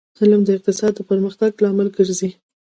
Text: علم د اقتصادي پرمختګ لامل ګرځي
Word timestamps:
علم 0.19 0.41
د 0.45 0.49
اقتصادي 0.57 1.01
پرمختګ 1.09 1.51
لامل 1.63 1.87
ګرځي 1.95 2.29